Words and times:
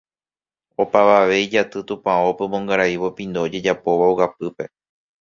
opavave 0.83 1.35
ijaty 1.45 1.79
tupãópe 1.87 2.41
omongaraívo 2.47 3.07
pindo 3.17 3.39
ojejapóva 3.45 4.05
ogapýpe 4.13 4.63